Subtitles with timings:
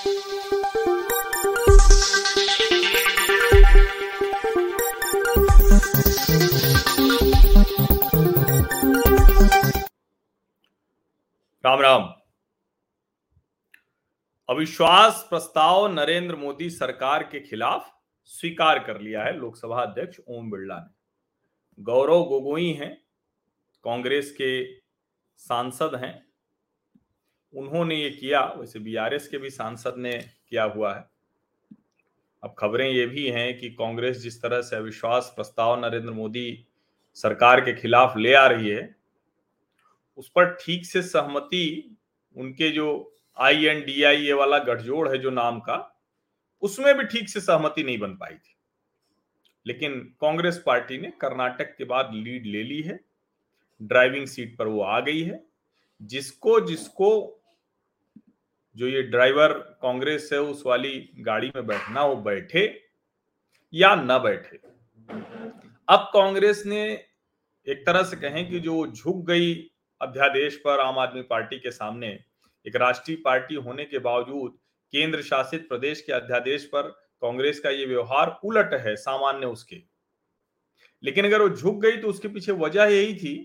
[0.00, 0.12] राम
[11.80, 12.02] राम।
[14.48, 17.92] अविश्वास प्रस्ताव नरेंद्र मोदी सरकार के खिलाफ
[18.24, 23.04] स्वीकार कर लिया है लोकसभा अध्यक्ष ओम बिरला ने। गौरव गोगोई हैं,
[23.84, 24.76] कांग्रेस के
[25.36, 26.29] सांसद हैं
[27.54, 30.18] उन्होंने ये किया, वैसे बीआरएस के भी सांसद ने
[30.48, 31.10] किया हुआ है।
[32.44, 36.66] अब खबरें ये भी हैं कि कांग्रेस जिस तरह से अविश्वास प्रस्ताव नरेंद्र मोदी
[37.14, 38.96] सरकार के खिलाफ ले आ रही है,
[40.16, 41.96] उस पर ठीक से सहमति,
[42.36, 46.02] उनके जो आई एन डी आई ए वाला गठजोड़ है जो नाम का,
[46.62, 48.56] उसमें भी ठीक से सहमति नहीं बन पाई थी।
[49.66, 53.00] लेकिन कांग्रेस पार्टी ने कर्नाटक के बाद लीड ले ली है,
[53.82, 55.44] ड्राइविंग सीट पर वो आ गई है।
[56.02, 57.39] जिसको जिसको
[58.80, 59.52] जो ये ड्राइवर
[59.82, 62.82] कांग्रेस है उस वाली गाड़ी में बैठना, वो बैठे
[63.74, 64.56] या न बैठे।
[65.88, 66.92] अब कांग्रेस ने
[67.66, 69.54] एक तरह से कहें कि जो झुक गई
[70.00, 72.08] अध्यादेश पर आम आदमी पार्टी के सामने,
[72.66, 74.58] एक राष्ट्रीय पार्टी होने के बावजूद
[74.92, 76.82] केंद्र शासित प्रदेश के अध्यादेश पर
[77.20, 79.82] कांग्रेस का ये व्यवहार उलट है, सामान्य उसके।
[81.04, 83.36] लेकिन अगर वो झुक गई तो उसके पीछे वजह यही थी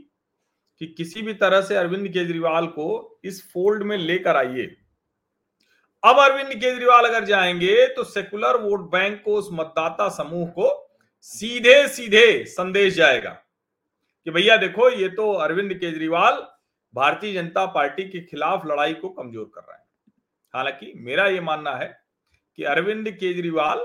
[0.79, 4.75] कि किसी भी तरह से अरविंद केजरीवाल को इस फोल्ड में लेकर आइए।
[6.05, 10.67] अब अरविंद केजरीवाल अगर जाएँगे तो सेकुलर वोट बैंक को उस मतदाता समूह को
[11.21, 13.29] सीधे सीधे संदेश जाएगा
[14.27, 16.35] कि भैया देखो, ये तो अरविंद केजरीवाल
[16.93, 20.13] भारतीय जनता पार्टी के खिलाफ लड़ाई को कमज़ोर कर रहे हैं।
[20.53, 21.87] हालाँकि मेरा ये मानना है
[22.57, 23.79] कि अरविंद केजरीवाल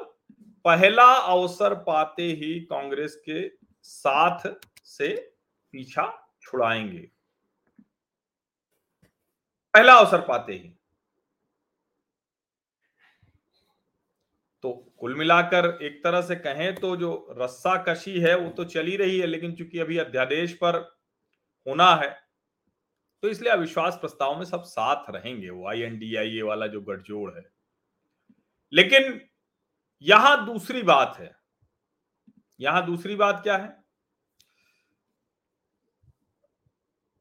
[0.64, 3.48] पहला अवसर पाते ही कांग्रेस के
[3.82, 4.46] साथ
[4.86, 5.08] से
[5.74, 6.06] पीछा
[6.42, 7.08] छुड़ाएँगे।
[9.74, 10.72] पहला अवसर पाते ही
[14.62, 14.70] तो
[15.00, 19.18] कुल मिलाकर एक तरह से कहें तो जो रस्सा कशी है, वो तो चली रही
[19.18, 20.76] है, लेकिन चूँकि अभी अध्यादेश पर
[21.66, 22.08] होना है
[23.22, 26.66] तो इसलिए अविश्वास प्रस्ताव में सब साथ रहेंगे। वो आई एन डी आई ए वाला
[26.66, 27.42] जो गठजोड़ है।
[28.72, 29.20] लेकिन
[30.04, 31.30] यहाँ दूसरी बात है।
[32.60, 33.76] यहाँ दूसरी बात क्या है?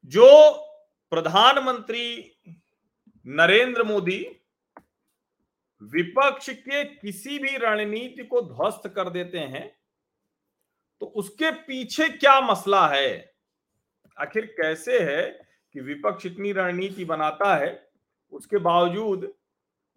[0.05, 0.51] जो
[1.11, 2.05] प्रधानमंत्री
[3.25, 4.19] नरेंद्र मोदी
[5.81, 9.79] विपक्ष के किसी भी रणनीति को ध्वस्त कर देते हैं
[11.01, 13.35] तो उसके पीछे क्या मसला है?
[14.19, 17.89] आखिर कैसे है कि विपक्ष इतनी रणनीति बनाता है,
[18.31, 19.33] उसके बावजूद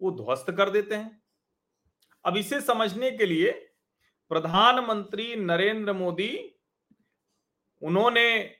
[0.01, 1.21] वो ध्वस्त कर देते हैं?
[2.25, 3.51] अब इसे समझने के लिए
[4.29, 6.55] प्रधानमंत्री नरेंद्र मोदी,
[7.81, 8.55] उन्होंने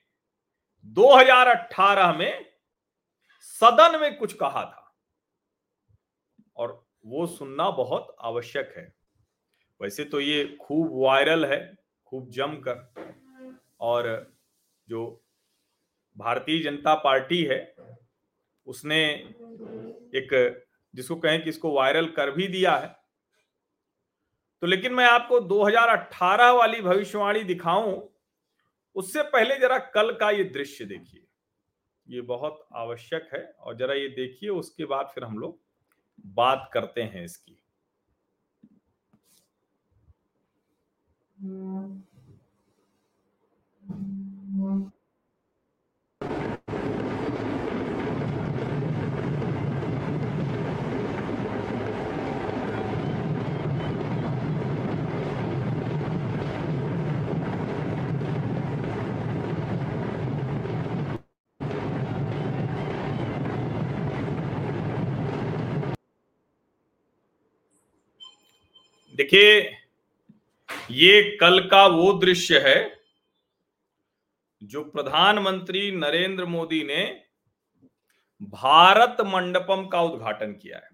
[0.85, 2.45] 2018 में
[3.41, 4.97] सदन में कुछ कहा था।
[6.55, 8.95] और वो सुनना बहुत आवश्यक है।
[9.81, 11.75] वैसे तो ये खूब वायरल है,
[12.05, 12.93] खूब जमकर।
[13.79, 14.33] और
[14.89, 15.23] जो
[16.17, 17.75] भारतीय जनता पार्टी है,
[18.67, 19.05] उसने
[20.15, 20.63] एक
[20.95, 22.87] जिसको कहें कि इसको वायरल कर भी दिया है।
[24.61, 28.09] तो लेकिन मैं आपको 2018 वाली भविष्यवाणी दिखाऊँ,
[28.95, 31.25] उससे पहले जरा कल का ये दृश्य देखिए।
[32.07, 35.62] ये बहुत आवश्यक है और जरा ये देखिए, उसके बाद फिर हम लोग
[36.19, 37.59] बात करते हैं इसकी।
[69.23, 69.77] देखिए,
[70.91, 73.03] ये कल का वो दृश्य है
[74.63, 77.25] जो प्रधानमंत्री नरेंद्र मोदी ने
[78.41, 80.89] भारत मंडपम का उद्घाटन किया है।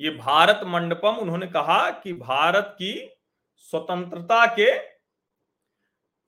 [0.00, 3.10] ये भारत मंडपम, उन्होंने कहा कि भारत की
[3.56, 4.78] स्वतंत्रता के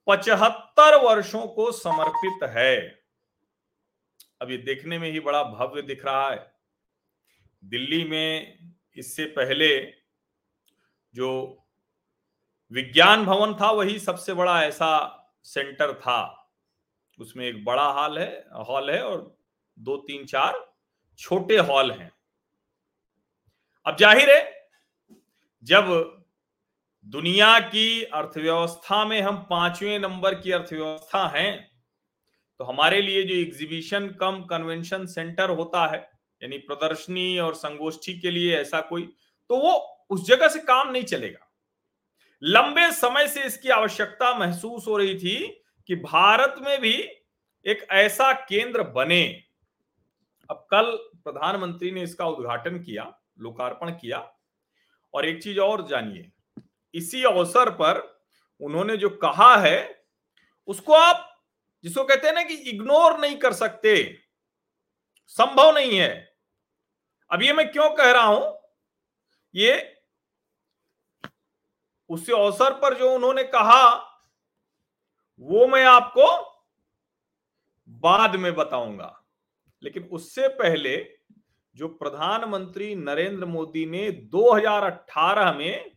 [0.07, 3.05] पचहत्तर वर्षों को समर्पित है।
[4.41, 6.55] अब ये देखने में ही बड़ा भव्य दिख रहा है।
[7.65, 8.59] दिल्ली में
[8.97, 9.97] इससे पहले
[11.17, 11.29] जो
[12.73, 14.89] विज्ञान भवन था, वही सबसे बड़ा ऐसा
[15.45, 16.19] सेंटर था।
[17.19, 19.37] उसमें एक बड़ा हॉल है हॉल है और
[19.79, 20.65] दो, तीन, चार
[21.21, 22.11] छोटे हॉल हैं।
[23.87, 24.69] अब ज़ाहिर है,
[25.65, 25.87] जब
[27.07, 31.53] दुनिया की अर्थव्यवस्था में हम पाँचवें नंबर की अर्थव्यवस्था हैं
[32.61, 35.99] तो हमारे लिए जो एग्जीबिशन कम कन्वेंशन सेंटर होता है,
[36.43, 39.03] यानी प्रदर्शनी और संगोष्ठी के लिए ऐसा कोई
[39.51, 39.75] तो वो
[40.11, 41.51] उस जगह से काम नहीं चलेगा।
[42.43, 46.95] लंबे समय से इसकी आवश्यकता महसूस हो रही थी कि भारत में भी
[47.67, 49.45] एक ऐसा केंद्र बने।
[50.51, 50.91] अब कल
[51.25, 54.19] प्रधानमंत्री ने इसका उद्घाटन किया, लोकार्पण किया।
[55.15, 56.31] और एक चीज़ और जानिए,
[56.95, 58.21] इसी अवसर पर
[58.61, 60.05] उन्होंने जो कहा है,
[60.67, 61.33] उसको आप
[61.85, 64.19] जिसको कहते हैं ना कि इग्नोर नहीं कर सकते,
[65.27, 66.37] संभव नहीं है।
[67.31, 68.59] अब ये मैं क्यों कह रहा हूँ?
[69.55, 69.96] ये
[72.11, 73.95] उस अवसर पर जो उन्होंने कहा,
[75.41, 76.27] वो मैं आपको
[77.89, 79.13] बाद में बताऊँगा।
[79.83, 80.97] लेकिन उससे पहले
[81.77, 85.97] जो प्रधानमंत्री नरेंद्र मोदी ने 2018 में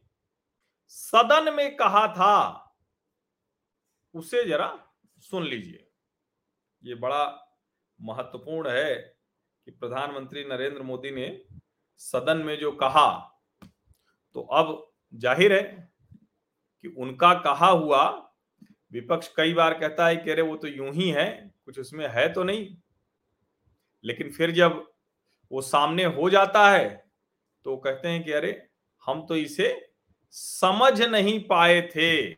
[0.87, 2.65] सदन में कहा था,
[4.15, 4.67] उसे जरा
[5.21, 5.87] सुन लीजिए।
[6.83, 7.25] ये बड़ा
[7.99, 11.27] महत्वपूर्ण है कि प्रधानमंत्री नरेंद्र मोदी ने
[12.01, 13.09] सदन में जो कहा
[14.35, 15.88] तो अब ज़ाहिर है
[16.83, 18.03] कि उनका कहा हुआ,
[18.91, 22.27] विपक्ष कई बार कहता है कह रहे वो तो यूँ ही है, कुछ उसमें है
[22.33, 22.75] तो नहीं।
[24.03, 24.85] लेकिन फिर जब
[25.51, 26.87] वो सामने हो जाता है
[27.65, 28.51] तो कहते हैं कि अरे,
[29.03, 29.75] हम तो इसे
[30.33, 32.33] समझ नहीं पाए थे।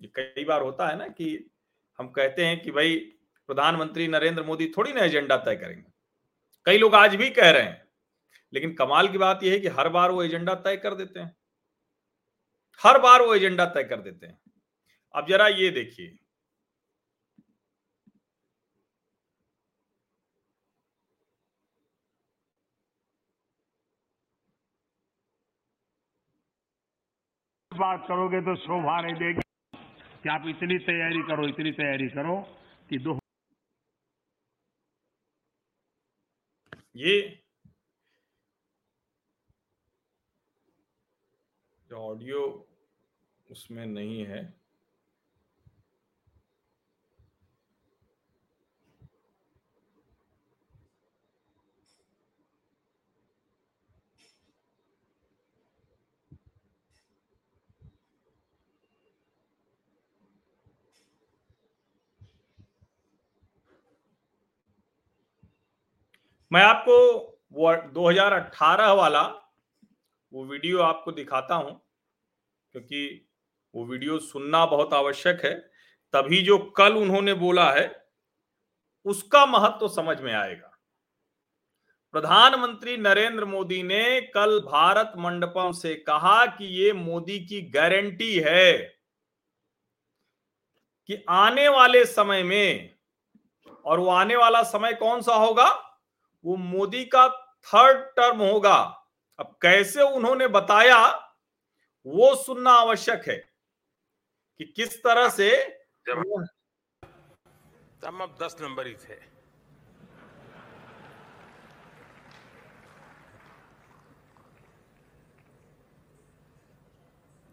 [0.00, 1.50] कई बार होता है ना कि
[1.98, 2.94] हम कहते हैं कि भाई,
[3.48, 5.84] प्रधानमंत्री नरेंद्र मोदी थोड़ी ना एजेंडा तय करेंगे।
[6.66, 7.82] कई लोग आज भी कह रहे हैं,
[8.52, 11.34] लेकिन कमाल की बात यह है कि हर बार वो एजेंडा तय कर देते हैं।
[12.82, 14.40] हर बार वो एजेंडा तय कर देते हैं।
[15.14, 16.18] अब जरा ये देखिए।
[27.72, 29.40] बात करोगे तो शोभा नहीं देगी।
[30.22, 32.40] कि आप इतनी तैयारी करो इतनी तैयारी करो
[32.90, 33.18] कि दो
[36.96, 37.39] ये
[43.50, 44.60] उसमें नहीं है।
[66.52, 66.94] मैं आपको
[67.52, 69.22] वो 2018 वाला
[70.32, 71.80] वो वीडियो आपको दिखाता हूँ
[72.72, 73.29] क्योंकि
[73.74, 75.54] वो वीडियो सुनना बहुत आवश्यक है।
[76.14, 78.08] तभी जो कल उन्होंने बोला है,
[79.06, 80.66] उसका महत्व तो समझ में आएगा।
[82.14, 88.78] प्रधानमंत्री नरेंद्र मोदी ने कल भारत मंडपम से कहा कि ये मोदी की गारंटी है
[91.08, 92.96] कि आने वाले समय में,
[93.84, 95.68] और वो आने वाला समय कौन सा होगा?
[96.44, 97.28] वो मोदी का
[97.66, 98.76] थर्ड टर्म होगा।
[99.38, 101.06] अब कैसे उन्होंने बताया,
[102.06, 103.49] वो सुनना आवश्यक है।
[104.60, 105.50] कि किस तरह से
[108.06, 109.14] हम अब दस नंबर ही थे।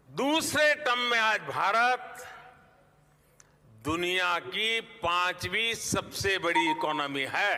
[0.08, 2.24] दूसरे टर्म में आज भारत
[3.84, 7.54] दुनिया की पांचवी सबसे बड़ी इकोनॉमी है।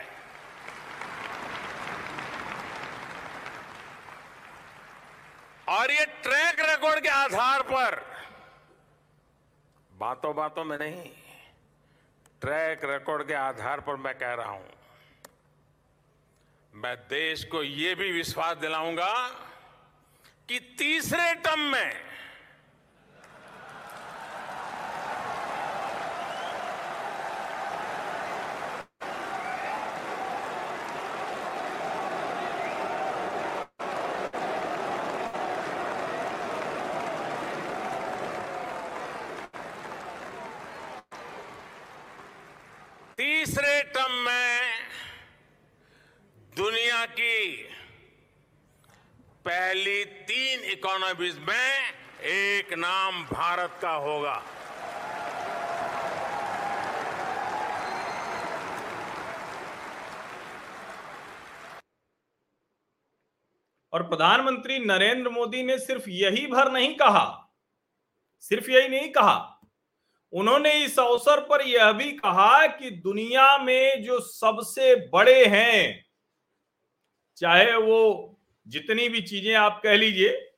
[5.69, 8.09] और ये ट्रैक रिकॉर्ड के आधार पर
[10.00, 11.02] बातों बातों में नहीं
[12.40, 14.69] ट्रैक रिकॉर्ड के आधार पर मैं कह रहा हूँ।
[16.72, 19.12] मैं देश को यह भी विश्वास दिलाऊँगा
[20.48, 21.92] कि तीसरे टर्म में
[43.20, 44.60] तीसरे टर्म में
[46.56, 47.36] दुनिया की
[49.70, 54.32] पहली तीन इकोनॉमीज में एक नाम भारत का होगा।
[63.93, 67.24] और प्रधानमंत्री नरेंद्र मोदी ने सिर्फ़ यही भर नहीं कहा,
[68.44, 69.60] सिर्फ़ यही नहीं कहा,
[70.32, 76.05] उन्होंने इस अवसर पर यह भी कहा कि दुनिया में जो सबसे बड़े हैं,
[77.39, 78.36] चाहे वो
[78.70, 80.53] जितनी भी चीज़ें आप कह लीजिए,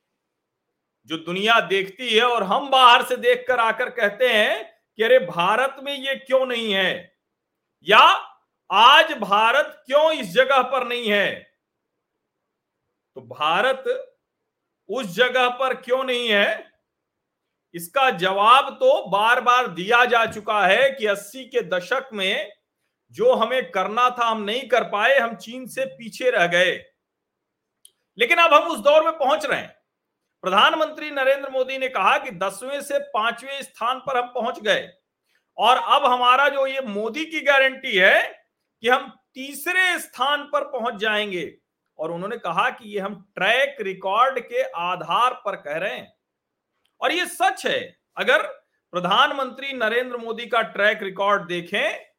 [1.06, 5.76] जो दुनिया देखती है और हम बाहर से देखकर आकर कहते हैं कि अरे भारत
[5.82, 7.18] में ये क्यों नहीं है?
[7.86, 7.98] या
[8.72, 11.52] आज भारत क्यों इस जगह पर नहीं है?
[13.16, 13.84] तो भारत
[14.88, 16.72] उस जगह पर क्यों नहीं है?
[17.74, 22.52] इसका जवाब तो बार बार दिया जा चुका है कि 80 के दशक में
[23.12, 26.91] जो हमें करना था, हम नहीं कर पाए, हम चीन से पीछे रह गए।
[28.18, 29.74] लेकिन अब हम उस दौर में पहुँच रहे हैं।
[30.44, 34.88] प्रधानमंत्री नरेंद्र मोदी ने कहा कि दसवें से पाँचवें स्थान पर हम पहुँच गए।
[35.58, 38.22] और अब हमारा जो ये मोदी की गारंटी है
[38.82, 41.52] कि हम तीसरे स्थान पर पहुँच जाएँगे।
[41.98, 46.12] और उन्होंने कहा कि ये हम ट्रैक रिकॉर्ड के आधार पर कह रहे हैं।
[47.00, 47.80] और ये सच है,
[48.16, 48.42] अगर
[48.92, 52.12] प्रधानमंत्री नरेंद्र मोदी का ट्रैक रिकॉर्ड देखें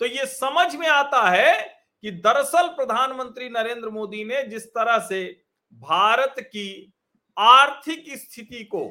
[0.00, 5.24] तो ये समझ में आता है कि दरअसल प्रधानमंत्री नरेंद्र मोदी ने जिस तरह से
[5.72, 6.92] भारत की
[7.36, 8.88] आर्थिक स्थिति को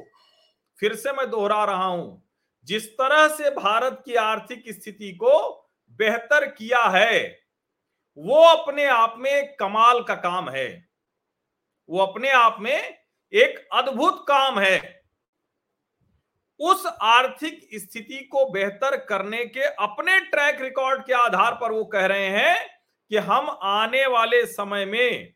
[0.78, 2.22] फिर से मैं दोहरा रहा हूँ,
[2.64, 5.50] जिस तरह से भारत की आर्थिक स्थिति को
[5.98, 7.38] बेहतर किया है,
[8.18, 10.68] वो अपने आप में कमाल का काम है।
[11.88, 12.96] वो अपने आप में
[13.32, 15.02] एक अद्भुत काम है।
[16.60, 22.06] उस आर्थिक स्थिति को बेहतर करने के अपने ट्रैक रिकॉर्ड के आधार पर वो कह
[22.06, 22.79] रहे हैं
[23.10, 25.32] कि हम आने वाले समय में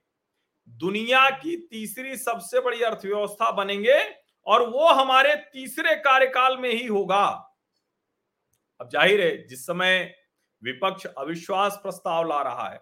[0.69, 3.99] दुनिया की तीसरी सबसे बड़ी अर्थव्यवस्था बनेंगे
[4.47, 7.25] और वो हमारे तीसरे कार्यकाल में ही होगा।
[8.81, 10.15] अब ज़ाहिर है, जिस समय
[10.63, 12.81] विपक्ष अविश्वास प्रस्ताव ला रहा है,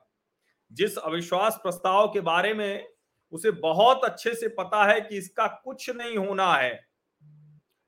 [0.71, 2.89] जिस अविश्वास प्रस्ताव के बारे में
[3.33, 6.73] उसे बहुत अच्छे से पता है कि इसका कुछ नहीं होना है।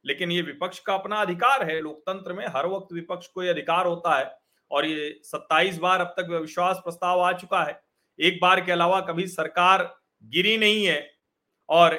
[0.05, 3.87] लेकिन ये विपक्ष का अपना अधिकार है। लोकतंत्र में हर वक्त विपक्ष को यह अधिकार
[3.87, 4.25] होता है
[4.75, 7.81] और ये 27 बार अब तक विश्वास प्रस्ताव आ चुका है।
[8.19, 9.83] एक बार के अलावा कभी सरकार
[10.25, 11.01] गिरी नहीं है
[11.69, 11.95] और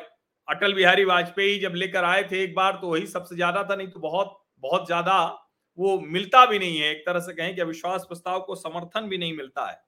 [0.48, 3.88] अटल बिहारी वाजपेयी जब लेकर आए थे एक बार तो वही सबसे ज़्यादा था, नहीं
[3.88, 5.24] तो बहुत बहुत ज़्यादा
[5.78, 9.18] वो मिलता भी नहीं है। एक तरह से कहें कि अविश्वास प्रस्ताव को समर्थन भी
[9.18, 9.84] नहीं मिलता है।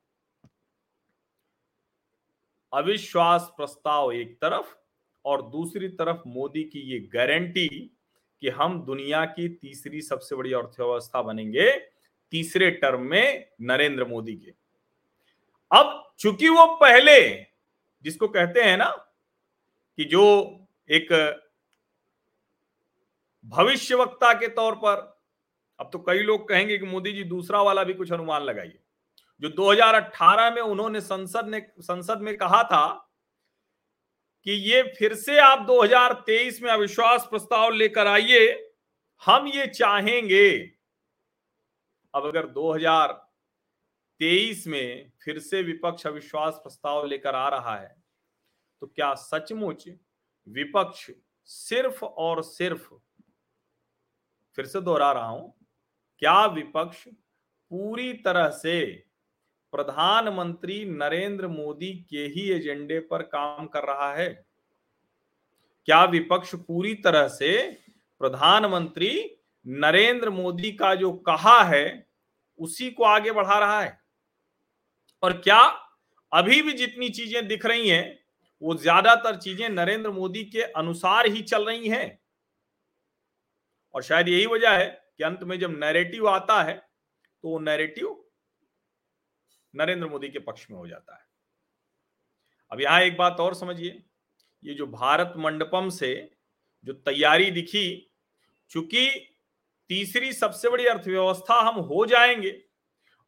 [2.74, 4.74] अविश्वास प्रस्ताव एक तरफ़
[5.26, 7.68] और दूसरी तरफ़ मोदी की ये गारंटी
[8.42, 11.70] कि हम दुनिया की तीसरी सबसे बड़ी अर्थव्यवस्था बनेंगे।
[12.32, 14.54] तीसरे टर्म में नरेंद्र मोदी के।
[15.72, 17.34] अब चूँकि वो पहले,
[18.04, 18.90] जिसको कहते हैं ना,
[19.98, 20.60] कि जो
[20.92, 21.08] एक
[23.46, 25.18] भविष्य वक्ता के तौर पर,
[25.80, 28.80] अब तो कई लोग कहेंगे कि मोदी जी दूसरा वाला भी कुछ अनुमान लगाइए।
[29.42, 33.12] जो 2018 में उन्होंने संसद ने, संसद में कहा था
[34.44, 38.74] कि ये फिर से आप 2023 में अविश्वास प्रस्ताव लेकर आइए,
[39.26, 40.77] हम ये चाहेंगे
[42.18, 47.96] अब अगर 2023 में फिर से विपक्ष अविश्वास प्रस्ताव लेकर आ रहा है
[48.82, 49.90] तो क्या सचमुच
[50.48, 51.12] विपक्ष
[51.46, 52.94] सिर्फ़ और सिर्फ़
[54.58, 55.54] फिर से दोहरा रहा हूँ,
[56.18, 59.04] क्या विपक्ष पूरी तरह से
[59.72, 64.46] प्रधानमंत्री नरेंद्र मोदी के ही एजेंडे पर काम कर रहा है?
[65.86, 67.78] क्या विपक्ष पूरी तरह से
[68.20, 72.07] प्रधानमंत्री नरेंद्र मोदी का जो कहा है
[72.60, 74.00] उसी को आगे बढ़ा रहा है।
[75.24, 75.60] और क्या
[76.32, 78.20] अभी भी जितनी चीज़ें दिख रही हैं,
[78.62, 82.20] वो ज़्यादातर चीज़ें नरेंद्र मोदी के अनुसार ही चल रही हैं।
[83.96, 84.86] और शायद यही वजह है
[85.18, 86.76] कि अंत में जब नैरेटिव आता है
[87.44, 88.24] तो वो नैरेटिव
[89.74, 91.26] नरेंद्र मोदी के पक्ष में हो जाता है।
[92.72, 94.04] अब यहाँ एक बात और समझिए,
[94.64, 96.14] ये जो भारत मंडपम से
[96.86, 98.12] जो तैयारी दिखी,
[98.72, 99.08] चूँकि
[99.90, 102.56] तीसरी सबसे बड़ी अर्थव्यवस्था हम हो जाएँगे।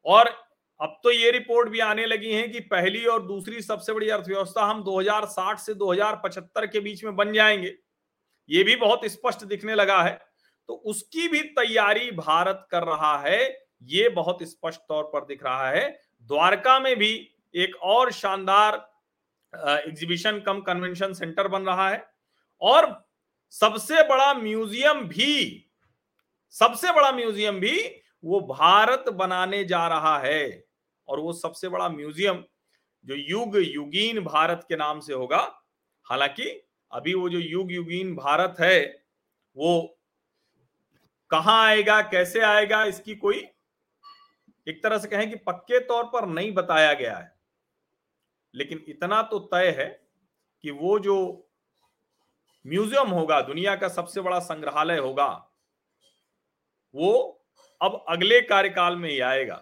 [0.06, 0.28] और
[0.80, 4.64] अब तो ये रिपोर्ट भी आने लगी है कि पहली और दूसरी सबसे बड़ी अर्थव्यवस्था
[4.64, 7.74] हम 2060 से 2075 के बीच में बन जाएँगे।
[8.48, 10.18] ये भी बहुत स्पष्ट दिखने लगा है।
[10.68, 15.68] तो उसकी भी तैयारी भारत कर रहा है, ये बहुत स्पष्ट तौर पर दिख रहा
[15.70, 15.88] है।
[16.28, 17.12] द्वारका में भी
[17.54, 18.74] एक और शानदार
[19.78, 22.04] एग्जीबिशन कम कन्वेंशन सेंटर बन रहा है।
[22.62, 23.08] और
[23.54, 25.66] सबसे बड़ा म्यूज़ियम भी
[26.54, 27.76] सबसे बड़ा म्यूज़ियम भी
[28.24, 30.64] वो भारत बनाने जा रहा है।
[31.08, 32.42] और वो सबसे बड़ा म्यूज़ियम
[33.06, 35.40] जो युग युगीन भारत के नाम से होगा।
[36.06, 36.44] हालाँकि
[36.92, 39.04] अभी वो जो युग युगीन भारत है,
[39.56, 39.96] वो
[41.30, 43.44] कहाँ आएगा, कैसे आएगा, इसकी कोई
[44.66, 47.32] एक तरह से कहें कि पक्के तौर पर नहीं बताया गया है।
[48.54, 49.88] लेकिन इतना तो तय है
[50.64, 51.46] कि वो जो
[52.64, 55.28] म्यूज़ियम होगा, दुनिया का सबसे बड़ा संग्रहालय होगा
[56.94, 57.42] वो
[57.80, 59.56] अब अगले कार्यकाल में ही आएगा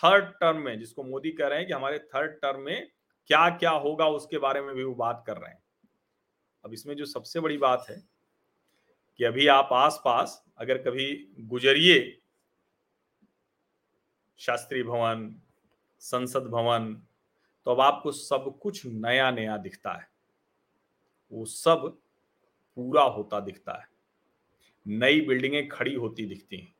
[0.00, 2.90] थर्ड टर्म में, जिसको मोदी कह रहे हैं कि हमारे थर्ड टर्म में
[3.26, 5.62] क्या क्या होगा उसके बारे में भी वो बात कर रहे हैं।
[6.64, 8.02] अब इसमें जो सबसे बड़ी बात है
[9.20, 12.18] कि अभी आप आसपास अगर कभी गुजरिए,
[14.40, 15.34] शास्त्री भवन,
[16.00, 16.94] संसद भवन
[17.66, 20.08] तो अब आपको सब कुछ नया नया दिखता है।
[21.32, 21.86] वो सब
[22.76, 23.91] पूरा होता दिखता है।
[24.86, 26.74] नई बिल्डिंगें खड़ी होती दिखती हैं।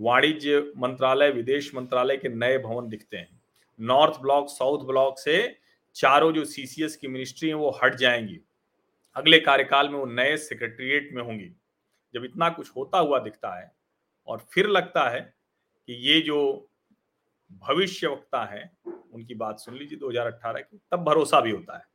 [0.00, 3.42] वाणिज्य मंत्रालय, विदेश मंत्रालय के नए भवन दिखते हैं।
[3.80, 5.58] नॉर्थ ब्लॉक, साउथ ब्लॉक से
[5.94, 8.40] चारों जो सीसीएस की मिनिस्ट्री है वो हट जाएँगी।
[9.14, 11.52] अगले कार्यकाल में वो नए सेक्रेटरिएट में होंगी।
[12.14, 13.72] जब इतना कुछ होता हुआ दिखता है
[14.26, 15.34] और फिर लगता है
[15.86, 16.68] कि ये जो
[17.52, 18.76] भविष्य वक्ता है,
[19.12, 21.93] उनकी बात सुन लीजिए 2018 की, तब भरोसा भी होता है।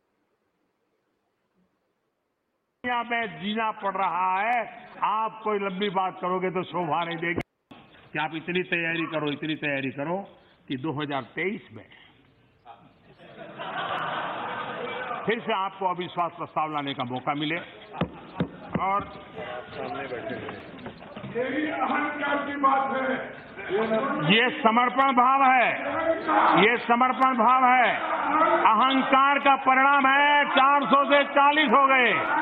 [2.85, 7.41] यहाँ में जीना पड़ रहा है। आप कोई लंबी बात करोगे तो शोभा नहीं देगी।
[8.13, 10.17] कि आप इतनी तैयारी करो, इतनी तैयारी करो
[10.67, 11.85] कि 2023 में
[15.25, 17.57] फिर से आपको अविश्वास प्रस्ताव लाने का मौका मिले।
[18.81, 19.03] और
[24.33, 25.67] ये समर्पण भाव है।
[26.63, 27.95] ये समर्पण भाव है।
[28.59, 32.39] अहंकार का परिणाम है। 400 से 40 हो गए।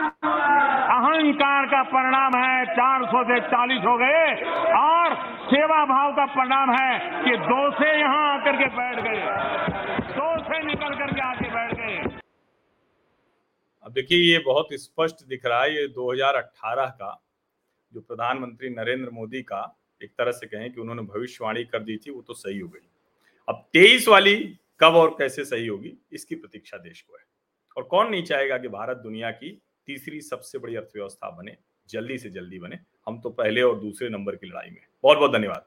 [0.87, 4.23] अहंकार का परिणाम है 400 से 40 हो गए,
[4.77, 5.15] और
[5.45, 9.21] सेवा भाव का परिणाम है कि दो से यहाँ आकर के बैठ गए।
[10.13, 12.19] दो से निकल करके आके बैठ गए।
[13.83, 17.23] अब देखिए, ये बहुत स्पष्ट दिख रहा है, ये 2018 का,
[17.93, 22.11] जो प्रधानमंत्री नरेंद्र मोदी का एक तरह से कहें कि उन्होंने भविष्यवाणी कर दी थी,
[22.11, 22.87] वो तो सही हो गई।
[23.49, 24.35] अब तेईस वाली
[24.79, 27.23] कब और कैसे सही होगी, इसकी प्रतीक्षा देश को है।
[27.77, 31.55] और कौन नहीं चाहेगा कि भारत दुनिया की तीसरी सबसे बड़ी अर्थव्यवस्था बने,
[31.89, 35.31] जल्दी से जल्दी बने। हम तो पहले और दूसरे नंबर की लड़ाई में बहुत बहुत
[35.31, 35.65] धन्यवाद।